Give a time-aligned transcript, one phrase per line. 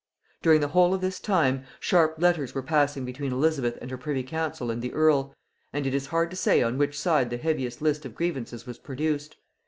[0.41, 4.23] During the whole of this time, sharp letters were passing between Elizabeth and her privy
[4.23, 5.35] council and the earl;
[5.71, 8.79] and it is hard to say on which side the heaviest list of grievances was
[8.79, 9.35] produced.